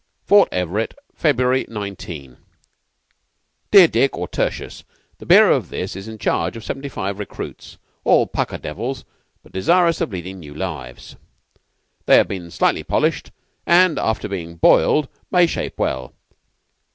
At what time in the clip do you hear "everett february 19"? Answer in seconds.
0.51-2.37